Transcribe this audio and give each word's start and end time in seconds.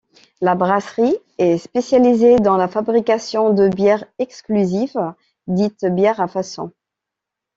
La 0.41 0.55
brasserie 0.55 1.15
est 1.37 1.59
spécialisée 1.59 2.37
dans 2.37 2.57
la 2.57 2.67
fabrication 2.67 3.53
de 3.53 3.69
bières 3.69 4.03
exclusives 4.17 4.99
dites 5.45 5.85
bières 5.85 6.19
à 6.19 6.27
façon. 6.27 6.71